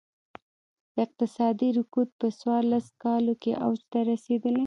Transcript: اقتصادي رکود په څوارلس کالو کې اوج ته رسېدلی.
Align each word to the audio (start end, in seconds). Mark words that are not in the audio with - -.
اقتصادي 1.03 1.69
رکود 1.77 2.09
په 2.19 2.27
څوارلس 2.39 2.85
کالو 3.03 3.33
کې 3.41 3.51
اوج 3.65 3.79
ته 3.91 3.99
رسېدلی. 4.11 4.59